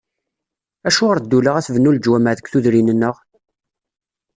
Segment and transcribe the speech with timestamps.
[0.87, 3.15] Acuɣer ddula ad tbennu leǧwameɛ deg tudrin-nneɣ?